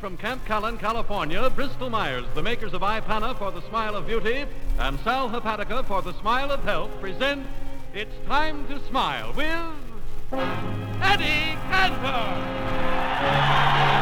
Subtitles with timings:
[0.00, 4.46] From Camp Callan, California, Bristol Myers, the makers of Ipana for the smile of beauty
[4.78, 7.46] and Sal Hepatica for the smile of health, present
[7.92, 10.40] It's Time to Smile with
[11.02, 13.99] Eddie Cantor.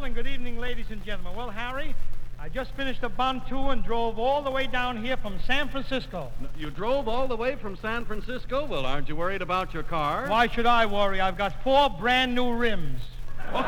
[0.00, 1.36] Zell, and good evening, ladies and gentlemen.
[1.36, 1.94] Well, Harry,
[2.38, 5.68] I just finished a Bond tour and drove all the way down here from San
[5.68, 6.32] Francisco.
[6.58, 8.64] You drove all the way from San Francisco?
[8.64, 10.26] Well, aren't you worried about your car?
[10.28, 11.20] Why should I worry?
[11.20, 13.00] I've got four brand new rims.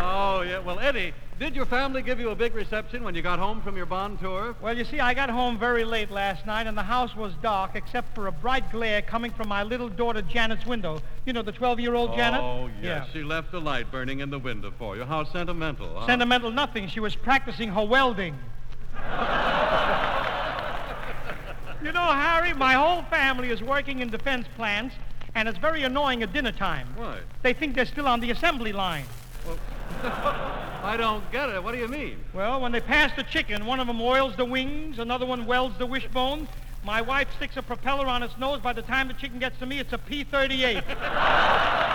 [0.00, 0.60] Oh, yeah.
[0.60, 3.76] Well, Eddie, did your family give you a big reception when you got home from
[3.76, 4.56] your Bond tour?
[4.60, 7.70] Well, you see, I got home very late last night, and the house was dark
[7.74, 11.00] except for a bright glare coming from my little daughter Janet's window.
[11.26, 12.40] You know, the 12-year-old Janet?
[12.40, 13.06] Oh, yes.
[13.06, 13.12] Yeah.
[13.12, 15.04] She left a light burning in the window for you.
[15.04, 16.00] How sentimental.
[16.00, 16.06] huh?
[16.06, 16.88] Sentimental nothing.
[16.88, 18.34] She was practicing her welding.
[21.84, 24.96] you know, Harry, my whole family is working in defense plants,
[25.36, 26.88] and it's very annoying at dinner time.
[26.96, 27.20] Why?
[27.42, 29.04] They think they're still on the assembly line.
[30.88, 31.62] I don't get it.
[31.62, 32.16] What do you mean?
[32.32, 35.76] Well, when they pass the chicken, one of them oils the wings, another one welds
[35.76, 36.48] the wishbone.
[36.82, 38.60] My wife sticks a propeller on its nose.
[38.62, 40.82] By the time the chicken gets to me, it's a P-38.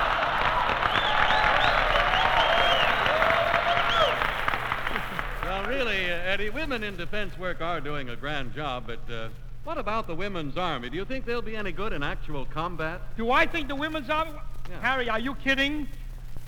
[5.43, 9.29] Well, really, uh, Eddie, women in defense work are doing a grand job, but uh,
[9.63, 10.89] what about the women's army?
[10.89, 13.01] Do you think they'll be any good in actual combat?
[13.17, 14.31] Do I think the women's army?
[14.69, 14.81] Yeah.
[14.81, 15.87] Harry, are you kidding?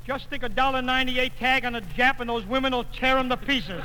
[0.05, 3.29] Just stick a dollar ninety-eight tag on a Jap, and those women will tear them
[3.29, 3.81] to pieces.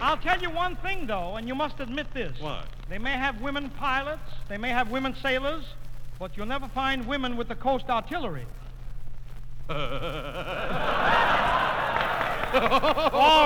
[0.00, 2.38] I'll tell you one thing, though, and you must admit this.
[2.40, 2.66] What?
[2.88, 5.64] They may have women pilots, they may have women sailors,
[6.18, 8.46] but you'll never find women with the coast artillery.
[9.68, 9.76] all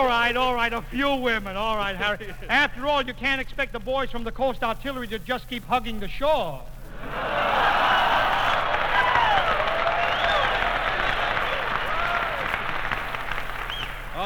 [0.06, 1.56] right, all right, a few women.
[1.56, 2.32] All right, Harry.
[2.48, 5.98] After all, you can't expect the boys from the coast artillery to just keep hugging
[5.98, 6.62] the shore.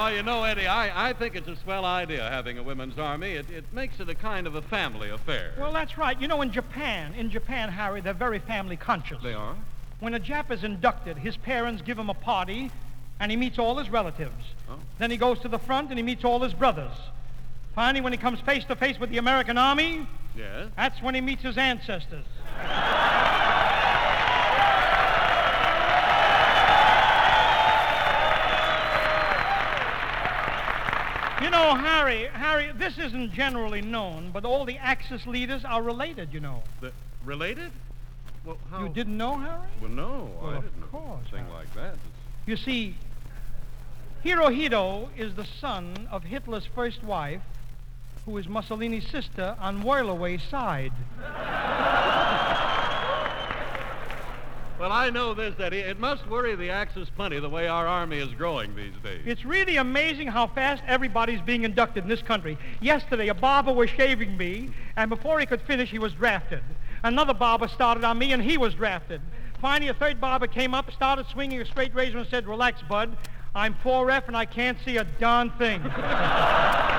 [0.07, 3.33] Oh, you know, Eddie, I, I think it's a swell idea having a women's army.
[3.33, 5.53] It, it makes it a kind of a family affair.
[5.59, 6.21] Well, that's right.
[6.21, 9.21] You know, in Japan, in Japan, Harry, they're very family conscious.
[9.21, 9.57] they are?
[9.99, 12.71] When a Jap is inducted, his parents give him a party,
[13.19, 14.45] and he meets all his relatives.
[14.71, 14.79] Oh.
[15.01, 16.93] Then he goes to the front and he meets all his brothers.
[17.75, 20.07] Finally, when he comes face to face with the American Army,
[20.37, 20.69] Yes.
[20.77, 22.25] that's when he meets his ancestors.
[31.47, 36.35] You know, Harry, Harry, this isn't generally known, but all the Axis leaders are related,
[36.35, 36.65] you know.
[36.81, 36.91] The,
[37.25, 37.71] related?
[38.45, 38.83] Well, how?
[38.83, 39.69] You didn't know, Harry?
[39.81, 40.83] Well, no, Well, I didn't.
[40.83, 41.53] Of course, Thing Harry.
[41.53, 41.95] like that.
[42.47, 42.97] You see,
[44.25, 47.43] Hirohito is the son of Hitler's first wife,
[48.25, 50.91] who is Mussolini's sister on Whirlaway's side.
[54.87, 55.81] Well, I know this, Eddie.
[55.81, 59.21] It must worry the Axis plenty the way our army is growing these days.
[59.27, 62.57] It's really amazing how fast everybody's being inducted in this country.
[62.81, 66.63] Yesterday, a barber was shaving me, and before he could finish, he was drafted.
[67.03, 69.21] Another barber started on me, and he was drafted.
[69.61, 73.19] Finally, a third barber came up, started swinging a straight razor, and said, Relax, bud.
[73.57, 75.83] I'm 4F, and I can't see a darn thing.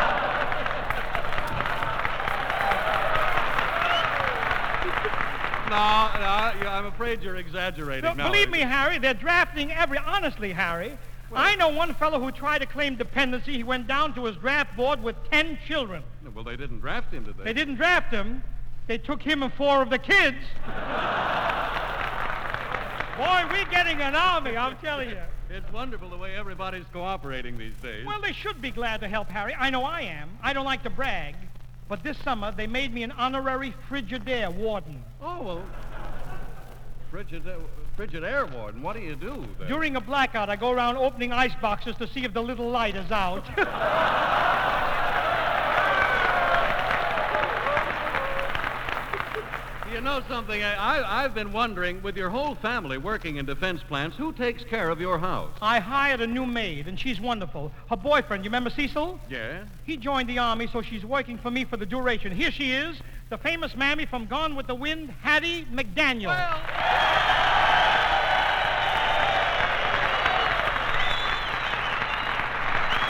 [5.69, 8.03] No, no, you- I'm afraid you're exaggerating.
[8.17, 9.97] No, believe me, Harry, they're drafting every.
[9.97, 10.97] Honestly, Harry,
[11.33, 13.53] I know one fellow who tried to claim dependency.
[13.53, 16.03] He went down to his draft board with ten children.
[16.33, 17.43] Well, they didn't draft him, did they?
[17.45, 18.43] They didn't draft him.
[18.87, 20.37] They took him and four of the kids.
[23.17, 25.17] Boy, we're getting an army, I'm telling you.
[25.49, 28.05] It's wonderful the way everybody's cooperating these days.
[28.05, 29.55] Well, they should be glad to help, Harry.
[29.57, 30.29] I know I am.
[30.43, 31.35] I don't like to brag.
[31.89, 35.03] But this summer, they made me an honorary Frigidaire warden.
[35.21, 35.65] oh, well,
[37.09, 37.43] frigid,
[37.95, 39.67] frigid air warden, what do you do then?
[39.69, 42.95] During a blackout, I go around opening ice boxes to see if the little light
[42.95, 43.45] is out.
[50.07, 50.63] know something?
[50.63, 54.89] I, I've been wondering, with your whole family working in defense plants, who takes care
[54.89, 55.51] of your house?
[55.61, 57.73] I hired a new maid, and she's wonderful.
[57.89, 59.19] Her boyfriend, you remember Cecil?
[59.29, 59.65] Yeah?
[59.83, 62.31] He joined the army, so she's working for me for the duration.
[62.31, 66.27] Here she is, the famous mammy from Gone with the Wind, Hattie McDaniel.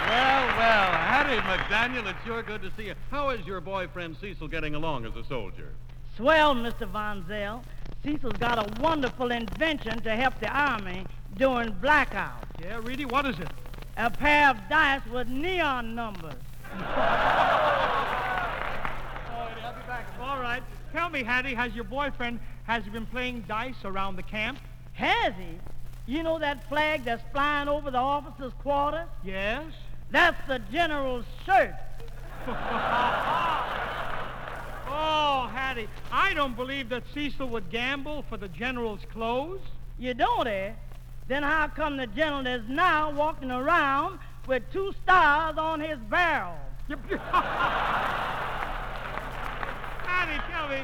[0.08, 2.96] Well, well, Hattie McDaniel, it's sure good to see you.
[3.12, 5.74] How is your boyfriend Cecil getting along as a soldier?
[6.18, 6.88] Swell, Mr.
[6.88, 7.64] Von Zell.
[8.04, 11.06] Cecil's got a wonderful invention to help the Army
[11.38, 12.44] during blackouts.
[12.60, 13.50] Yeah, Reedy, what is it?
[13.98, 16.34] A pair of dice with neon numbers.
[20.20, 20.64] All right.
[20.92, 24.58] Tell me, Hattie, has your boyfriend, has he been playing dice around the camp?
[24.94, 25.60] Has he?
[26.12, 29.08] You know that flag that's flying over the officers' quarters?
[29.24, 29.66] Yes.
[30.10, 31.76] That's the general's shirt.
[35.00, 39.62] Oh, Hattie, I don't believe that Cecil would gamble for the general's clothes.
[40.00, 40.72] You don't, eh?
[41.28, 44.18] Then how come the general is now walking around
[44.48, 46.56] with two stars on his barrel?
[50.08, 50.84] Hattie, tell me,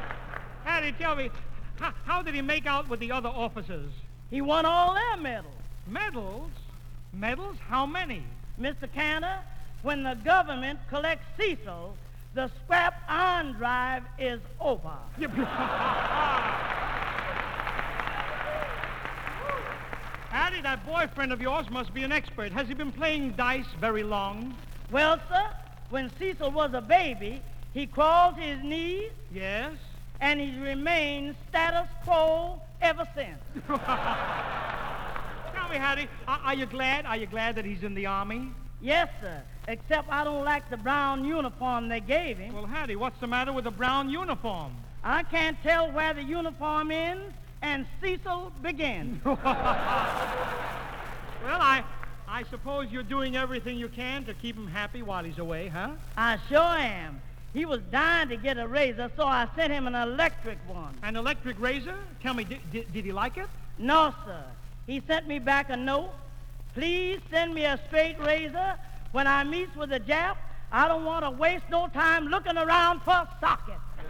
[0.64, 1.32] Hattie, tell me,
[1.80, 3.90] how, how did he make out with the other officers?
[4.30, 5.56] He won all their medals.
[5.88, 6.52] Medals?
[7.14, 7.58] Medals?
[7.68, 8.22] How many?
[8.62, 8.92] Mr.
[8.94, 9.40] Cantor,
[9.82, 11.98] when the government collects Cecil,
[12.34, 14.92] the scrap iron drive is over.
[20.30, 22.52] Hattie, that boyfriend of yours must be an expert.
[22.52, 24.56] Has he been playing dice very long?
[24.92, 25.44] Well, sir,
[25.90, 27.42] when Cecil was a baby,
[27.74, 29.74] he crawled to his knees Yes.
[30.22, 33.38] and he's remained status quo ever since.
[33.68, 33.78] Tell
[35.70, 37.06] me, Hattie, are, are you glad?
[37.06, 38.52] Are you glad that he's in the army?
[38.84, 42.54] Yes, sir, except I don't like the brown uniform they gave him.
[42.54, 44.74] Well, Hattie, what's the matter with the brown uniform?
[45.06, 49.26] I can't tell where the uniform ends and Cecil begins.
[51.44, 51.84] Well, I,
[52.26, 55.90] I suppose you're doing everything you can to keep him happy while he's away, huh?
[56.16, 57.22] I sure am.
[57.54, 60.96] He was dying to get a razor, so I sent him an electric one.
[61.04, 61.96] An electric razor?
[62.22, 63.48] Tell me, did, did, did he like it?
[63.78, 64.42] No, sir.
[64.88, 66.12] He sent me back a note.
[66.74, 68.76] Please send me a straight razor.
[69.12, 70.38] When I meets with a Jap,
[70.72, 73.80] I don't want to waste no time looking around for sockets.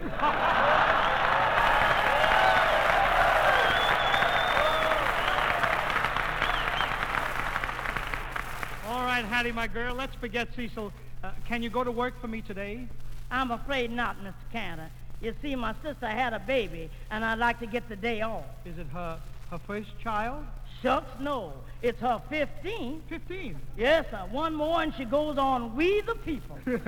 [8.86, 10.90] All right, Hattie, my girl, let's forget Cecil.
[11.22, 12.86] Uh, can you go to work for me today?
[13.30, 14.34] I'm afraid not, Mr.
[14.52, 14.88] Cantor.
[15.20, 18.44] You see, my sister had a baby, and I'd like to get the day off.
[18.64, 19.18] Is it her,
[19.50, 20.44] her first child?
[20.84, 21.54] Shucks, no.
[21.80, 23.00] It's her 15th.
[23.08, 23.58] 15.
[23.78, 24.22] Yes, sir.
[24.30, 26.58] One more, and she goes on We the People.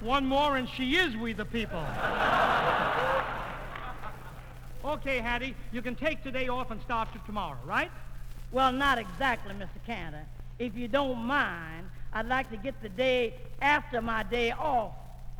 [0.00, 1.82] One more, and she is We the People.
[4.84, 7.90] okay, Hattie, you can take today off and start to tomorrow, right?
[8.52, 9.84] Well, not exactly, Mr.
[9.84, 10.24] Cantor.
[10.60, 14.92] If you don't mind, I'd like to get the day after my day off.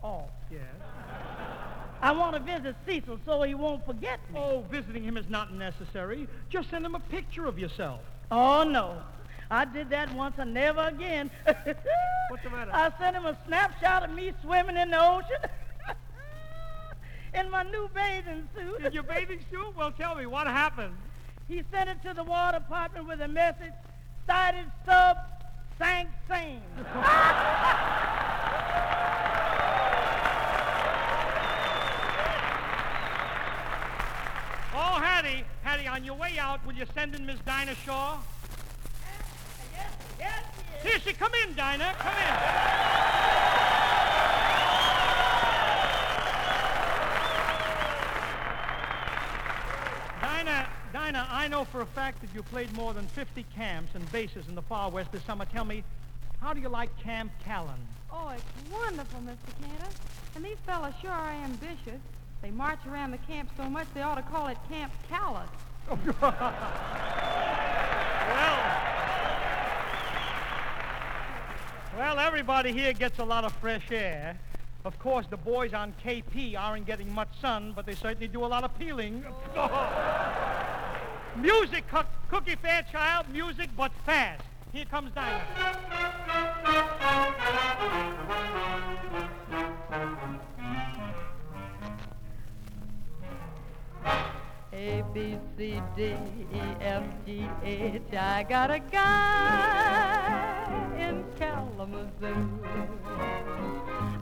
[0.03, 0.31] Off.
[0.51, 0.63] Yes.
[2.03, 4.39] I want to visit Cecil so he won't forget me.
[4.39, 6.29] Oh, visiting him is not necessary.
[6.51, 8.01] Just send him a picture of yourself.
[8.31, 9.03] Oh, no.
[9.51, 11.31] I did that once and never again.
[11.45, 12.71] What's the matter?
[12.75, 15.37] I sent him a snapshot of me swimming in the ocean
[17.35, 18.85] in my new bathing suit.
[18.85, 19.77] In your bathing suit?
[19.77, 20.95] Well, tell me, what happened?
[21.49, 23.73] He sent it to the War Department with a message,
[24.27, 25.17] cited sub,
[25.79, 26.63] sank sane.
[35.17, 38.19] Hattie, Hattie, on your way out, will you send in Miss Dinah Shore?
[39.01, 39.23] yes,
[39.75, 40.45] yes, yes.
[40.83, 42.35] Here she, come in, Dinah, come in.
[50.21, 54.13] Dinah, Dinah, I know for a fact that you played more than 50 camps and
[54.13, 55.47] bases in the far west this summer.
[55.47, 55.83] Tell me,
[56.43, 57.81] how do you like Camp Callan?
[58.13, 59.63] Oh, it's wonderful, Mr.
[59.63, 59.97] Cantor.
[60.35, 62.03] And these fellas sure are ambitious.
[62.43, 65.49] They march around the camp so much they ought to call it Camp Callus.
[68.27, 68.59] Well,
[71.97, 74.37] well, everybody here gets a lot of fresh air.
[74.85, 78.47] Of course, the boys on KP aren't getting much sun, but they certainly do a
[78.47, 79.25] lot of peeling.
[81.37, 84.43] music, Cook, Cookie Fairchild, music, but fast.
[84.73, 85.43] Here comes Dinah.
[95.57, 96.15] C, D,
[96.53, 98.03] E, F, G, H.
[98.13, 100.37] I got a guy
[100.99, 102.61] in Kalamazoo.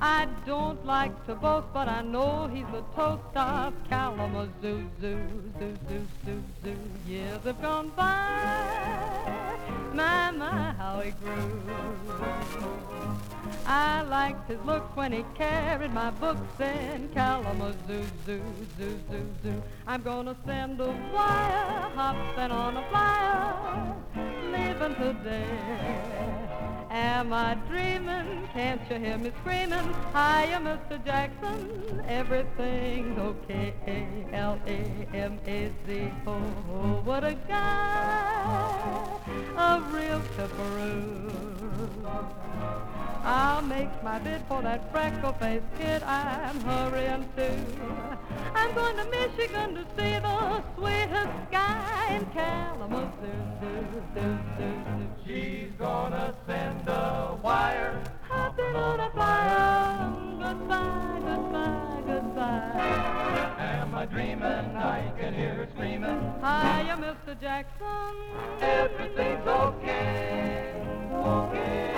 [0.01, 4.89] I don't like to boast, but I know he's the toast of Kalamazoo.
[5.01, 5.19] Zoo,
[5.59, 6.77] zoo, zoo, zoo, zoo.
[7.09, 9.54] Years have gone by.
[9.95, 11.63] My, my, how he grew.
[13.65, 18.43] I liked his looks when he carried my books in Kalamazoo, zoo,
[18.77, 19.63] zoo, zoo, zoo.
[19.87, 23.95] I'm gonna send a wire, hopping on a flyer,
[24.51, 26.54] leaving today.
[26.95, 28.49] Am I dreaming?
[28.53, 29.85] Can't you hear me screaming?
[30.13, 31.05] Hiya, Mr.
[31.05, 32.01] Jackson.
[32.07, 33.75] Everything's okay.
[34.33, 36.13] L-A-M-A-Z.
[36.25, 39.09] Oh, what a guy.
[39.57, 41.35] A real tipperoo.
[43.25, 47.51] I'll make my bid for that freckle-faced kid I'm hurrying to.
[48.55, 53.35] I'm going to Michigan to see the sweetest guy in Kalamazoo.
[55.27, 57.99] She's gonna send a wire.
[58.29, 60.13] Hopping on a flyer.
[60.39, 63.55] Goodbye, goodbye, goodbye.
[63.59, 64.77] Am I dreaming?
[64.77, 66.21] I can hear her screaming.
[66.41, 67.41] Hiya, Mr.
[67.41, 68.15] Jackson.
[68.61, 69.47] Everything's.
[69.47, 70.75] Okay.
[71.15, 71.94] Okay.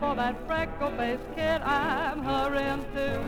[0.00, 3.20] For that freckle-faced kid I'm hurrying to.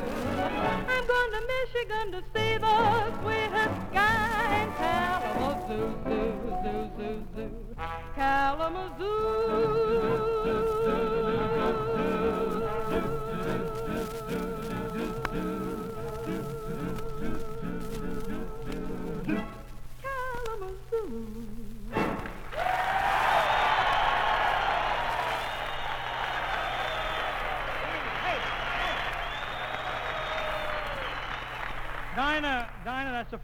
[0.89, 6.33] I'm going to Michigan to see the sweetest guy in Kalamazoo, zoo,
[6.65, 7.53] zoo, zoo, zoo.
[8.17, 10.22] Kalamazoo.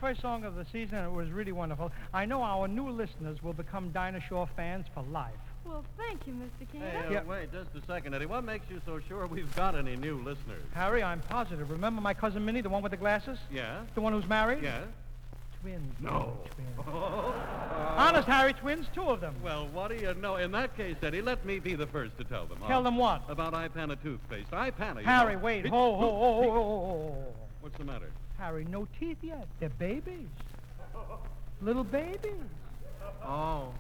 [0.09, 1.93] First song of the season, and it was really wonderful.
[2.15, 5.35] I know our new listeners will become Dinah Shore fans for life.
[5.67, 6.67] Well, thank you, Mr.
[6.73, 6.81] King.
[6.81, 7.23] Hey, uh, Yeah.
[7.25, 8.25] wait just a second, Eddie.
[8.25, 10.65] What makes you so sure we've got any new listeners?
[10.73, 11.71] Harry, I'm positive.
[11.71, 13.39] Remember my cousin Minnie, the one with the glasses?
[13.53, 13.83] Yeah?
[13.95, 14.63] The one who's married?
[14.63, 14.81] Yeah?
[15.61, 15.93] Twins.
[16.01, 16.39] No.
[16.55, 16.69] Twins.
[16.91, 17.35] Oh.
[17.99, 19.35] Honest, Harry, twins, two of them.
[19.45, 20.37] Well, what do you know?
[20.37, 22.59] In that case, Eddie, let me be the first to tell them.
[22.67, 22.83] Tell huh?
[22.83, 23.25] them what?
[23.29, 24.51] About Ipana toothpaste.
[24.53, 25.41] Ipana, you Harry, know.
[25.41, 25.67] wait.
[25.67, 27.27] It- Ho, ho, ho, ho, ho, ho, ho.
[27.61, 28.11] What's the matter?
[28.39, 29.47] Harry, no teeth yet.
[29.61, 30.29] They're babies.
[31.61, 32.33] Little babies.
[33.25, 33.73] Oh.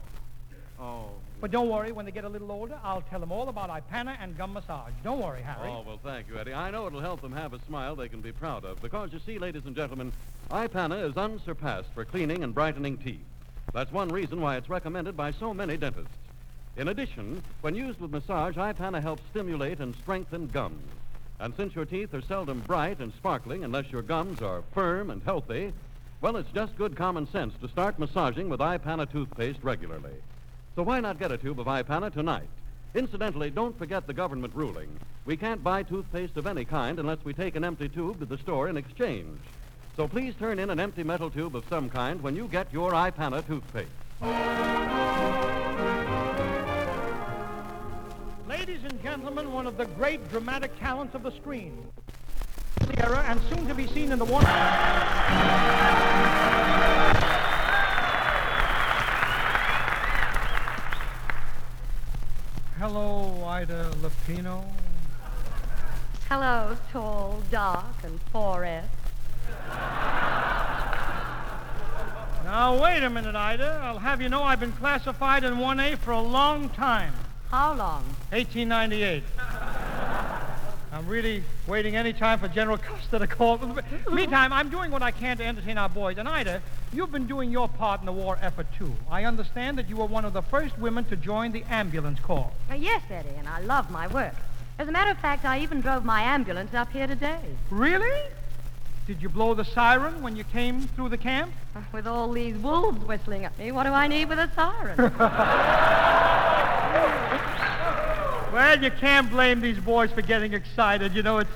[0.81, 1.11] Oh.
[1.41, 4.17] But don't worry, when they get a little older, I'll tell them all about Ipana
[4.21, 4.93] and gum massage.
[5.05, 5.71] Don't worry, Harry.
[5.71, 6.55] Oh, well, thank you, Eddie.
[6.55, 8.81] I know it'll help them have a smile they can be proud of.
[8.83, 10.12] Because, you see, ladies and gentlemen,
[10.50, 13.25] Ipana is unsurpassed for cleaning and brightening teeth.
[13.73, 16.15] That's one reason why it's recommended by so many dentists.
[16.77, 20.83] In addition, when used with massage, Ipana helps stimulate and strengthen gums.
[21.40, 25.23] And since your teeth are seldom bright and sparkling unless your gums are firm and
[25.23, 25.73] healthy,
[26.21, 30.14] well, it's just good common sense to start massaging with Ipana toothpaste regularly.
[30.75, 32.49] So why not get a tube of Ipana tonight?
[32.95, 34.88] Incidentally, don't forget the government ruling.
[35.26, 38.38] We can't buy toothpaste of any kind unless we take an empty tube to the
[38.38, 39.38] store in exchange.
[39.97, 42.92] So please turn in an empty metal tube of some kind when you get your
[42.92, 45.48] Ipana toothpaste.
[48.88, 51.87] And gentlemen, one of the great dramatic talents of the screen.
[52.80, 54.45] The era and soon to be seen in the one.
[62.78, 64.64] Hello, Ida Lupino.
[66.28, 68.85] Hello, tall, dark, and 4S.
[72.45, 73.80] Now, wait a minute, Ida.
[73.83, 77.12] I'll have you know I've been classified in 1A for a long time.
[77.50, 78.05] How long?
[78.31, 79.23] 1898.
[80.93, 83.59] I'm really waiting any time for General Custer to call.
[84.11, 86.19] Meantime, I'm doing what I can to entertain our boys.
[86.19, 86.61] And Ida,
[86.93, 88.95] you've been doing your part in the war effort, too.
[89.11, 92.50] I understand that you were one of the first women to join the ambulance corps.
[92.71, 94.35] Uh, yes, Eddie, and I love my work.
[94.78, 97.40] As a matter of fact, I even drove my ambulance up here today.
[97.71, 98.28] Really?
[99.07, 101.50] Did you blow the siren when you came through the camp?
[101.75, 104.99] Uh, With all these wolves whistling at me, what do I need with a siren?
[108.52, 111.14] Well, you can't blame these boys for getting excited.
[111.14, 111.50] You know, it's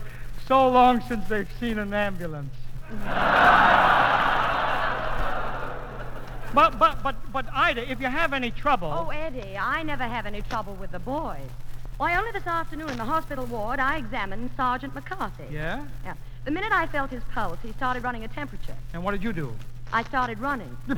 [0.46, 2.54] so long since they've seen an ambulance.
[6.54, 8.92] but, but, but, but, Ida, if you have any trouble.
[8.94, 11.48] oh, Eddie, I never have any trouble with the boys.
[11.96, 15.44] Why, only this afternoon in the hospital ward, I examined Sergeant McCarthy.
[15.50, 15.84] Yeah?
[16.04, 16.14] Yeah.
[16.44, 18.76] The minute I felt his pulse, he started running a temperature.
[18.92, 19.54] And what did you do?
[19.92, 20.76] I started running.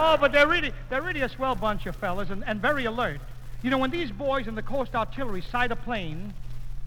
[0.00, 3.20] Oh, but they're really, they're really a swell bunch of fellas and, and very alert.
[3.62, 6.32] You know, when these boys in the Coast Artillery sight a plane,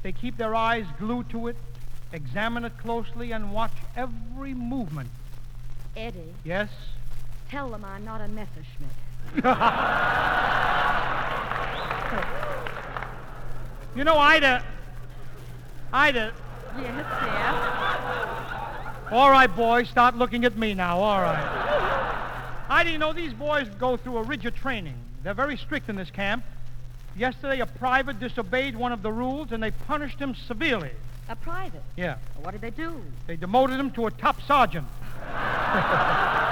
[0.03, 1.57] they keep their eyes glued to it,
[2.13, 5.09] examine it closely, and watch every movement.
[5.95, 6.69] Eddie, Yes?
[7.49, 8.91] tell them I'm not a Messerschmitt.
[13.95, 14.63] You know, Ida.
[15.91, 16.33] Ida.
[16.77, 19.17] Yes, dear.
[19.17, 20.97] All right, boys, start looking at me now.
[20.99, 22.65] All right.
[22.69, 24.95] Ida, you know, these boys go through a rigid training.
[25.23, 26.45] They're very strict in this camp.
[27.15, 30.91] Yesterday, a private disobeyed one of the rules, and they punished him severely.
[31.29, 31.83] A private.
[31.95, 32.17] Yeah.
[32.41, 33.01] What did they do?
[33.27, 34.87] They demoted him to a top sergeant.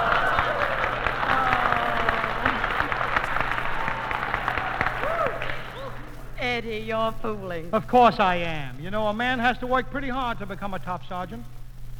[6.40, 7.68] Eddie, you're fooling.
[7.72, 8.80] Of course I am.
[8.80, 11.44] You know, a man has to work pretty hard to become a top sergeant.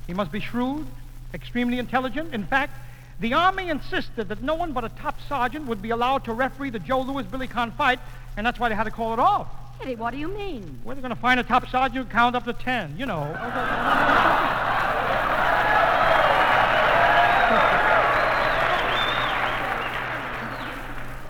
[0.06, 0.86] He must be shrewd,
[1.34, 2.32] extremely intelligent.
[2.34, 2.74] In fact,
[3.20, 6.70] the Army insisted that no one but a top sergeant would be allowed to referee
[6.70, 8.00] the Joe Louis Billy Conn fight,
[8.38, 9.46] and that's why they had to call it off.
[9.82, 10.80] Eddie, what do you mean?
[10.82, 12.96] Where are they going to find a top sergeant who count up to ten?
[12.98, 13.20] You know.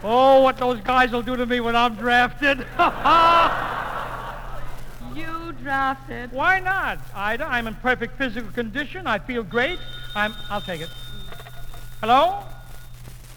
[0.05, 2.65] oh, what those guys will do to me when I'm drafted.
[5.13, 6.31] You drafted.
[6.31, 7.45] Why not, Ida?
[7.45, 9.09] I'm in perfect physical condition.
[9.09, 9.81] I feel great.
[10.15, 10.33] I'm.
[10.49, 10.89] I'll take it.
[12.01, 12.43] Hello?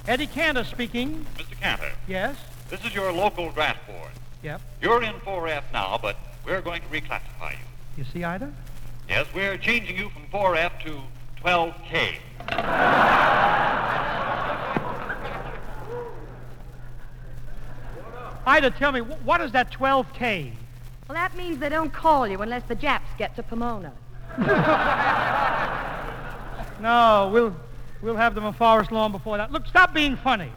[0.07, 1.25] Eddie Cantor speaking.
[1.37, 1.59] Mr.
[1.59, 2.35] Cantor, Yes.
[2.69, 4.11] this is your local draft board.
[4.41, 4.61] Yep.
[4.81, 7.57] You're in 4F now, but we're going to reclassify you.
[7.97, 8.51] You see, Ida?
[9.07, 11.01] Yes, we're changing you from 4F to
[11.41, 13.23] 12K.
[18.45, 20.51] Ida, tell me, wh- what is that 12K?
[21.07, 23.91] Well, that means they don't call you unless the Japs get to Pomona.
[26.79, 27.55] No, we'll
[28.03, 29.51] we'll have them in Forest Lawn before that.
[29.51, 30.51] Look, stop being funny.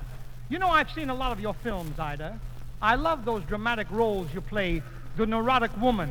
[0.48, 2.38] You know I've seen a lot of your films, Ida.
[2.82, 4.82] I love those dramatic roles you play,
[5.16, 6.10] the neurotic woman,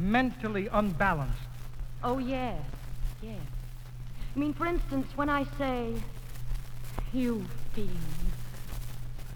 [0.00, 1.38] mentally unbalanced.
[2.02, 2.58] Oh, yes.
[3.22, 3.38] Yes.
[4.34, 5.94] I mean, for instance, when I say,
[7.12, 7.90] you fiend,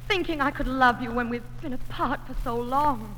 [0.08, 3.16] thinking I could love you when we've been apart for so long.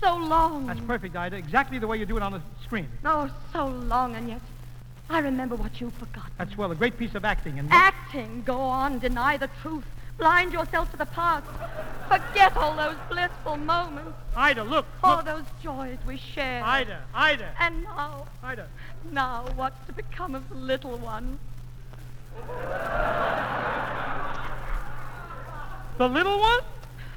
[0.00, 0.66] So long.
[0.66, 1.36] That's perfect, Ida.
[1.36, 2.88] Exactly the way you do it on the screen.
[3.04, 4.40] Oh, so long, and yet
[5.10, 6.30] I remember what you forgot.
[6.36, 7.58] That's well, a great piece of acting.
[7.58, 8.42] And Acting.
[8.44, 9.84] Go on, deny the truth.
[10.18, 11.46] Blind yourself to the past.
[12.08, 14.12] Forget all those blissful moments.
[14.36, 15.24] Ida, look, All look.
[15.26, 16.64] those joys we shared.
[16.64, 18.66] Ida, Ida, And now, Ida.
[19.12, 21.38] now, what's to become of the little one?
[25.98, 26.60] The little one?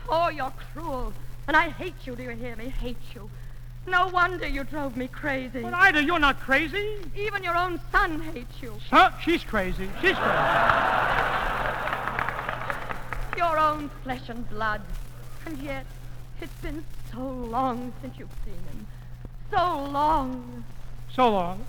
[0.10, 1.13] Oh, you're cruel.
[1.47, 2.69] And I hate you, do you hear me?
[2.69, 3.30] Hate you.
[3.88, 5.62] No wonder you drove me crazy.
[5.62, 6.98] But Ida, you're not crazy.
[7.15, 8.76] Even your own son hates you.
[8.89, 9.12] Huh?
[9.24, 9.89] She's crazy.
[10.02, 10.22] She's crazy.
[13.38, 14.82] Your own flesh and blood.
[15.46, 15.86] And yet,
[16.41, 18.88] it's been so long since you've seen him.
[19.50, 20.63] So long.
[21.13, 21.65] So long.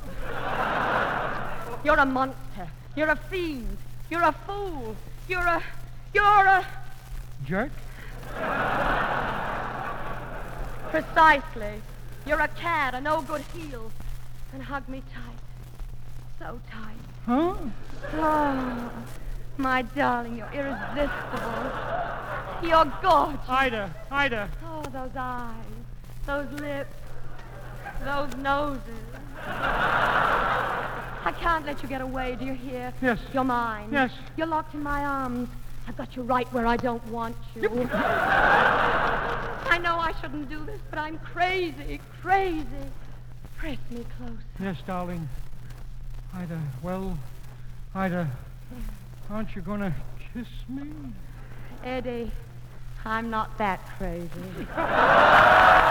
[1.83, 2.69] You're a monster.
[2.95, 3.79] You're a fiend.
[4.11, 4.95] You're a fool.
[5.29, 5.63] You're a.
[6.13, 6.67] You're a.
[7.47, 7.73] Jerk?
[10.91, 11.81] Precisely.
[12.27, 13.91] You're a cad, a no good heel.
[14.53, 15.39] And hug me tight.
[16.39, 16.97] So tight.
[17.27, 17.55] Huh?
[18.15, 18.91] Oh,
[19.57, 21.73] my darling, you're irresistible.
[22.63, 23.49] You're gorgeous.
[23.49, 24.49] Ida, Ida.
[24.65, 25.55] Oh, those eyes,
[26.27, 26.95] those lips,
[28.05, 28.83] those noses.
[31.25, 32.93] I can't let you get away, do you hear?
[33.01, 33.19] Yes.
[33.33, 33.89] You're mine.
[33.93, 34.13] Yes.
[34.37, 35.49] You're locked in my arms.
[35.89, 37.69] I've got you right where I don't want you.
[39.71, 42.67] I know I shouldn't do this, but I'm crazy, crazy.
[43.59, 44.37] Press me close.
[44.61, 45.29] Yes, darling.
[46.35, 47.17] Ida, well,
[47.95, 48.29] Ida,
[49.31, 49.93] aren't you going to
[50.33, 50.91] kiss me?
[51.85, 52.31] Eddie,
[53.05, 54.29] I'm not that crazy.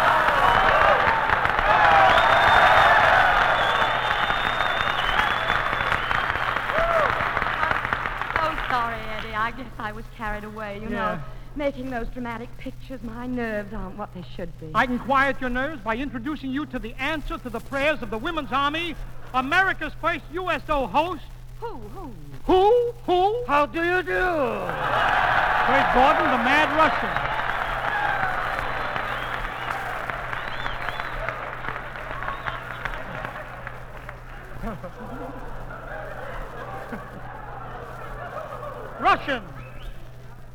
[8.43, 9.35] Oh, sorry, Eddie.
[9.35, 11.15] I guess I was carried away, you Yeah.
[11.15, 11.19] know.
[11.55, 14.71] Making those dramatic pictures, my nerves aren't what they should be.
[14.73, 18.09] I can quiet your nerves by introducing you to the answer to the prayers of
[18.09, 18.95] the Women's Army,
[19.33, 21.23] America's first USO host.
[21.59, 22.13] Who, who?
[22.45, 22.93] Who?
[23.05, 23.43] Who?
[23.47, 24.13] How do you do?
[25.67, 27.09] Bert Gordon, the Mad Russian.
[39.01, 39.43] Russian.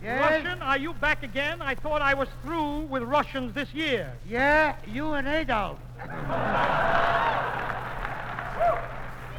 [0.07, 1.61] Russian, are you back again?
[1.61, 4.13] I thought I was through with Russians this year.
[4.29, 5.79] Yeah, you and Adolf.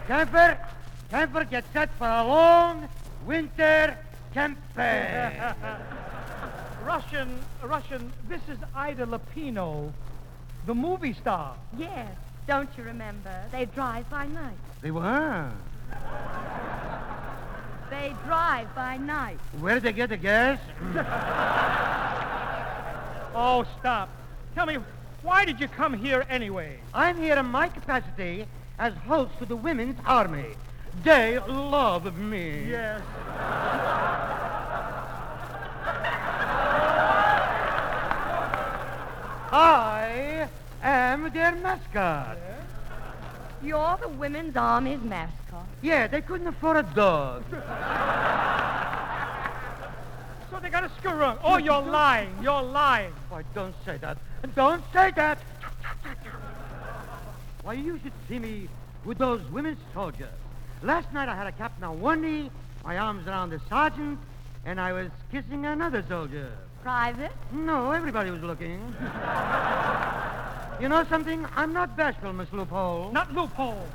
[0.07, 0.57] Camper,
[1.09, 2.87] camper, get set for a long
[3.25, 3.97] winter
[4.33, 5.41] campaign.
[6.85, 9.91] Russian, Russian, this is Ida Lupino,
[10.65, 11.55] the movie star.
[11.77, 12.09] Yes.
[12.47, 13.43] Don't you remember?
[13.51, 14.55] They drive by night.
[14.81, 15.51] they were.
[17.99, 19.39] They drive by night.
[19.59, 20.59] Where did they get the gas?
[23.39, 24.09] Oh, stop.
[24.55, 24.79] Tell me,
[25.21, 26.79] why did you come here anyway?
[26.91, 28.47] I'm here in my capacity
[28.79, 30.55] as host for the Women's Army.
[31.03, 32.67] They love me.
[32.67, 33.03] Yes.
[41.17, 42.37] I'm their mascot.
[43.61, 45.46] You're the Women's Army's mascot.
[45.81, 47.43] Yeah, they couldn't afford a dog.
[50.49, 51.39] So they got a screw around.
[51.43, 52.33] Oh, you're lying.
[52.41, 53.13] You're lying.
[53.29, 54.17] Why, don't say that.
[54.55, 55.39] Don't say that.
[57.61, 58.69] Why, you should see me
[59.05, 60.29] with those women soldiers.
[60.81, 62.49] Last night I had a captain on one knee,
[62.83, 64.19] my arms around the sergeant,
[64.65, 66.51] and I was kissing another soldier.
[66.81, 67.31] Private?
[67.51, 68.79] No, everybody was looking.
[70.81, 71.45] you know something?
[71.55, 73.11] I'm not bashful, Miss Loophole.
[73.11, 73.87] Not loophole.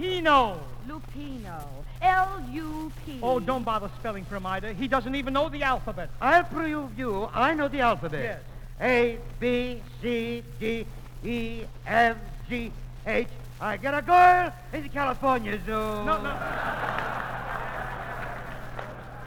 [0.00, 0.58] Lupino.
[0.88, 1.62] Lupino.
[2.00, 3.18] L-U-P.
[3.22, 4.72] Oh, don't bother spelling for him, Ida.
[4.72, 6.08] He doesn't even know the alphabet.
[6.20, 8.22] I'll prove you I know the alphabet.
[8.22, 8.40] Yes.
[8.80, 10.86] A, B, C, D,
[11.22, 12.16] E, F,
[12.48, 12.72] G,
[13.06, 13.28] H.
[13.60, 15.72] I got a girl in the California Zoo.
[15.72, 16.34] No, no.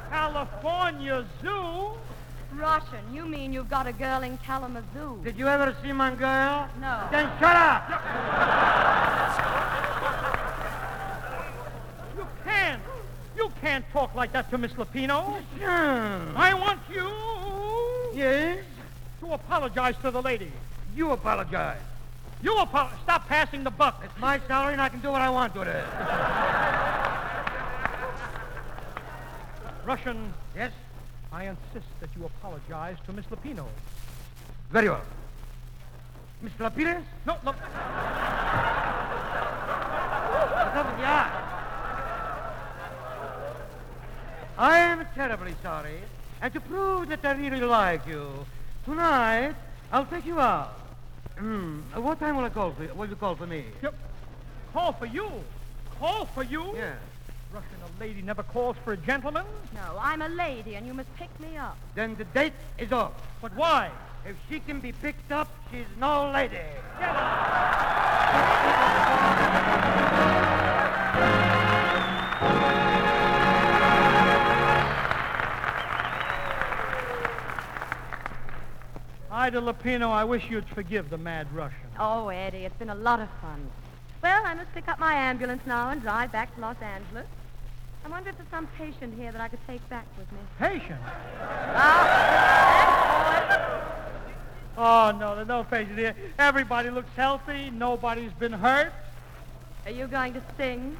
[0.09, 1.91] California Zoo?
[2.55, 3.13] Russian.
[3.13, 5.21] You mean you've got a girl in Kalamazoo?
[5.23, 6.67] Did you ever see my girl?
[6.81, 7.07] No.
[7.11, 8.89] Then shut up.
[12.17, 12.81] You can't.
[13.35, 15.41] You can't talk like that to Miss Lupino.
[15.57, 16.21] Sure.
[16.35, 17.09] I want you
[18.13, 18.59] Yes?
[19.21, 20.51] to apologize to the lady.
[20.93, 21.79] You apologize.
[22.41, 24.01] You apo- stop passing the buck.
[24.03, 25.85] It's my salary and I can do what I want with it.
[29.85, 30.71] Russian, Yes?
[31.31, 33.65] I insist that you apologize to Miss Lupino.
[34.71, 35.01] Very well.
[36.43, 36.59] Mr.
[36.69, 37.01] Lapidus?
[37.25, 37.55] No, look.
[40.51, 41.49] What's up with the eye?
[44.57, 45.99] I am terribly sorry.
[46.41, 48.45] And to prove that I really like you,
[48.85, 49.55] tonight
[49.91, 50.79] I'll take you out.
[51.37, 51.79] Hmm.
[51.95, 52.93] What time will I call for you?
[52.93, 53.65] Will you call for me?
[53.81, 53.95] Yep.
[54.73, 55.29] Call for you.
[55.99, 56.73] Call for you?
[56.75, 56.95] Yeah.
[57.51, 59.45] Russian, a lady never calls for a gentleman.
[59.73, 61.77] No, I'm a lady, and you must pick me up.
[61.95, 63.13] Then the date is off.
[63.41, 63.91] But why?
[64.25, 66.57] If she can be picked up, she's no lady.
[79.43, 81.89] Ida Lupino, I wish you'd forgive the mad Russian.
[81.99, 83.69] Oh, Eddie, it's been a lot of fun.
[84.21, 87.25] Well, I must pick up my ambulance now and drive back to Los Angeles.
[88.05, 90.37] I wonder if there's some patient here that I could take back with me.
[90.57, 90.97] Patient?
[91.75, 92.39] Ah,
[94.77, 96.15] Oh, no, there's no patient here.
[96.39, 97.69] Everybody looks healthy.
[97.69, 98.93] Nobody's been hurt.
[99.85, 100.95] Are you going to sing?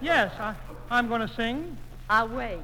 [0.00, 0.56] Yes, I,
[0.90, 1.78] I'm going to sing.
[2.10, 2.58] I'll wait.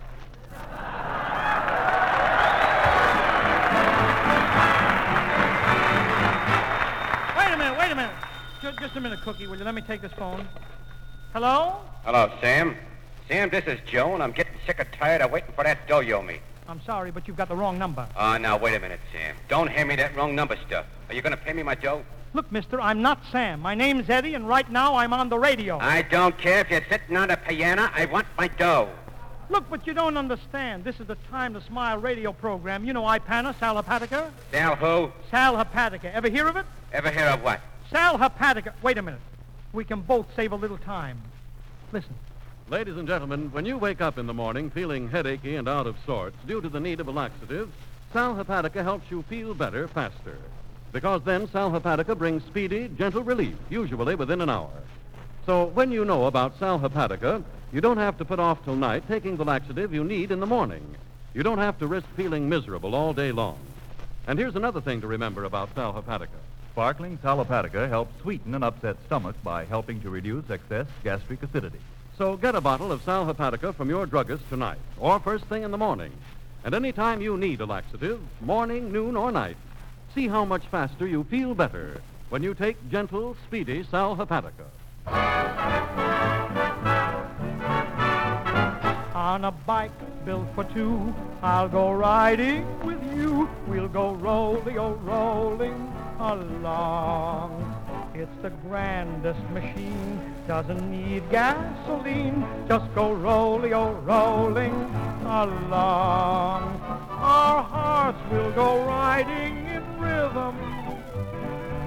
[8.88, 9.64] Just, a minute, Cookie, will you?
[9.64, 10.48] Let me take this phone.
[11.34, 11.76] Hello?
[12.06, 12.74] Hello, Sam.
[13.28, 16.00] Sam, this is Joe, and I'm getting sick and tired of waiting for that dough
[16.00, 16.40] you owe me.
[16.66, 18.08] I'm sorry, but you've got the wrong number.
[18.16, 19.36] Ah, now, wait a minute, Sam.
[19.46, 20.86] Don't hand me that wrong number stuff.
[21.10, 22.02] Are you going to pay me my dough?
[22.32, 23.60] Look, mister, I'm not Sam.
[23.60, 25.76] My name's Eddie, and right now I'm on the radio.
[25.76, 27.90] I don't care if you're sitting on a piano.
[27.92, 28.88] I want my dough.
[29.50, 30.84] Look, but you don't understand.
[30.84, 32.86] This is the Time to Smile radio program.
[32.86, 34.30] You know Ipana, Sal Hepatica?
[34.50, 35.12] Sal who?
[35.30, 36.10] Sal Hepatica.
[36.14, 36.64] Ever hear of it?
[36.94, 37.60] Ever hear of what?
[37.90, 38.72] Sal Hepatica.
[38.82, 39.20] Wait a minute.
[39.72, 41.20] We can both save a little time.
[41.92, 42.14] Listen.
[42.68, 45.96] Ladies and gentlemen, when you wake up in the morning feeling headachy and out of
[46.04, 47.70] sorts due to the need of a laxative,
[48.12, 50.36] Sal Hepatica helps you feel better faster.
[50.92, 54.70] Because then Sal Hepatica brings speedy, gentle relief, usually within an hour.
[55.46, 59.08] So when you know about Sal Hepatica, you don't have to put off till night
[59.08, 60.94] taking the laxative you need in the morning.
[61.32, 63.58] You don't have to risk feeling miserable all day long.
[64.26, 66.28] And here's another thing to remember about Sal Hepatica.
[66.78, 71.80] Sparkling Sal Hepatica helps sweeten an upset stomach by helping to reduce excess gastric acidity.
[72.16, 75.72] So get a bottle of Sal Hepatica from your druggist tonight, or first thing in
[75.72, 76.12] the morning.
[76.62, 79.56] And any time you need a laxative, morning, noon, or night,
[80.14, 84.68] see how much faster you feel better when you take gentle, speedy Sal Hepatica.
[89.16, 89.90] On a bike
[90.24, 91.12] built for two,
[91.42, 93.50] I'll go riding with you.
[93.66, 95.97] We'll go rolling, oh, rolling
[96.28, 97.64] along.
[98.14, 102.46] It's the grandest machine, doesn't need gasoline.
[102.68, 104.74] Just go rolling, oh, rolling
[105.24, 106.80] along.
[107.10, 110.56] Our hearts will go riding in rhythm.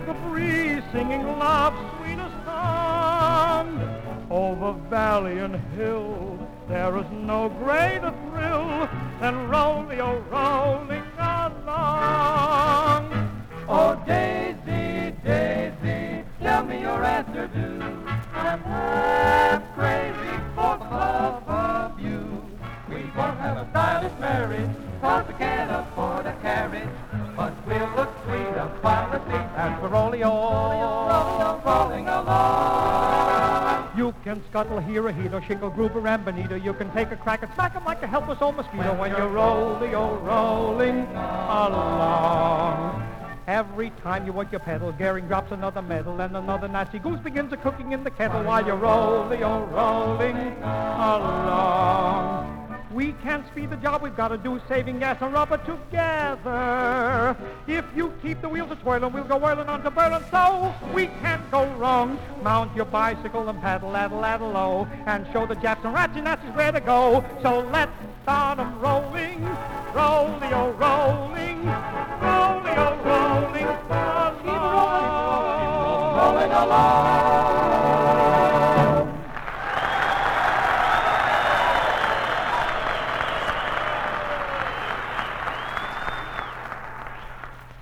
[0.07, 3.67] The breeze singing love's sweetest song.
[4.31, 11.00] Over valley and hill, there is no greater thrill than rolling, oh, rolling
[17.23, 17.83] had to do.
[18.33, 22.43] I'm half crazy for the love of you.
[22.89, 24.69] We won't have a stylish marriage,
[25.01, 26.89] cause we can't afford a carriage.
[27.35, 33.89] But we'll look sweet upon the seat and Ferrolio, Ferrolio, rolling along.
[33.97, 36.55] You can scuttle here a heater, shingle, groover, and bonito.
[36.55, 39.11] You can take a crack and smack him like a helpless old mosquito when, when
[39.11, 43.10] you're, you're rolling, rolling along.
[43.47, 47.51] Every time you work your pedal, gearing drops another medal, and another nasty goose begins
[47.51, 52.57] a cooking in the kettle while you're rolling, you're rolling along.
[52.93, 57.35] We can't speed the job, we've got to do saving gas and rubber together.
[57.65, 61.07] If you keep the wheels a twirling, we'll go whirling on to Berlin, so we
[61.07, 62.19] can't go wrong.
[62.43, 66.25] Mount your bicycle and paddle, addle, addle low, and show the Japs and rats and
[66.25, 67.23] Nazis where to go.
[67.41, 67.91] So let's
[68.23, 69.41] start 'em rolling,
[69.95, 73.10] rolling, oh, rolling, rolling, oh, rolling,
[73.41, 73.49] Keep
[76.17, 77.21] rolling along.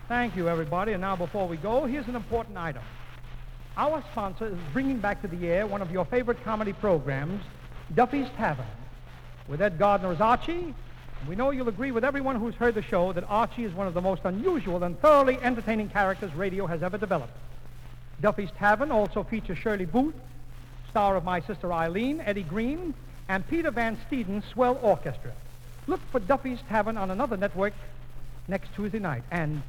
[0.08, 0.94] Thank you, everybody.
[0.94, 2.84] And now, before we go, here's an important item.
[3.76, 7.44] Our sponsor is bringing back to the air one of your favorite comedy programs,
[7.96, 8.66] Duffy's Tavern,
[9.48, 10.74] with Ed Gardner as Archie.
[11.28, 13.94] We know you'll agree with everyone who's heard the show that Archie is one of
[13.94, 17.34] the most unusual and thoroughly entertaining characters radio has ever developed.
[18.22, 20.16] Duffy's Tavern also features Shirley Booth,
[20.90, 22.94] star of My Sister Eileen, Eddie Green,
[23.28, 25.32] and Peter Van Steeden's swell orchestra.
[25.88, 27.74] Look for Duffy's Tavern on another network
[28.48, 29.62] next Tuesday night and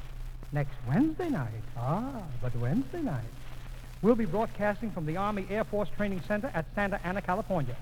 [0.53, 1.51] next Wednesday night.
[1.77, 3.25] Ah, but Wednesday night.
[4.03, 7.77] We'll be broadcasting from the Army Air Force Training Center at Santa Ana, California.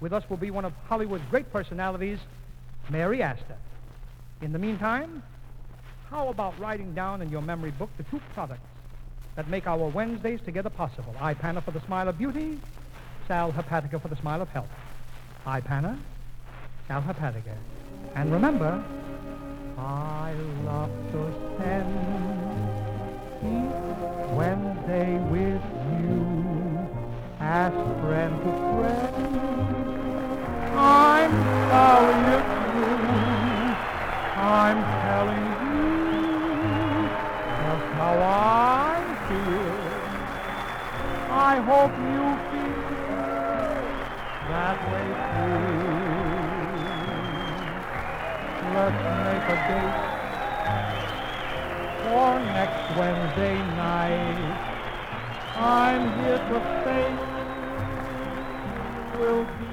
[0.00, 2.18] With us will be one of Hollywood's great personalities,
[2.90, 3.56] Mary Astor.
[4.42, 5.22] In the meantime,
[6.10, 8.60] how about writing down in your memory book the two products
[9.36, 11.14] that make our Wednesdays together possible?
[11.20, 12.58] Ipana for the smile of beauty,
[13.26, 14.68] Sal Hepatica for the smile of health.
[15.46, 15.98] Ipana,
[16.88, 17.56] Sal Hepatica.
[18.14, 18.84] And remember,
[19.78, 21.88] I love to spend
[23.42, 25.62] each Wednesday with
[26.00, 26.88] you
[27.40, 29.34] as friend to friend.
[30.76, 31.32] I'm
[31.70, 32.63] sorry.
[34.36, 37.08] I'm telling you
[37.60, 40.02] just how I feel.
[41.30, 42.84] I hope you feel
[44.48, 45.64] that way too.
[48.74, 50.00] Let's make a date
[52.02, 54.58] for next Wednesday night.
[55.56, 57.16] I'm here to stay.
[59.18, 59.63] Will be